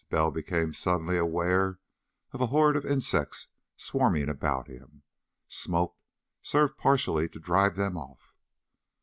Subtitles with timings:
[0.09, 1.77] Bell became suddenly aware
[2.31, 5.03] of a horde of insects swarming around him.
[5.47, 5.95] Smoke
[6.41, 8.33] served partially to drive them off.